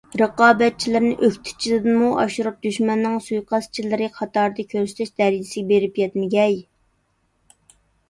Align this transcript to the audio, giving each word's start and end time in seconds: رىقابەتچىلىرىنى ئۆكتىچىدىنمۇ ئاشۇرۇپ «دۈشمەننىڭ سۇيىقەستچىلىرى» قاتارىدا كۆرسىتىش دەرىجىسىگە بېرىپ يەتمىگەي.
رىقابەتچىلىرىنى 0.19 1.11
ئۆكتىچىدىنمۇ 1.27 2.09
ئاشۇرۇپ 2.23 2.57
«دۈشمەننىڭ 2.67 3.19
سۇيىقەستچىلىرى» 3.27 4.11
قاتارىدا 4.19 4.67
كۆرسىتىش 4.75 5.15
دەرىجىسىگە 5.23 5.73
بېرىپ 5.75 6.05
يەتمىگەي. 6.07 6.63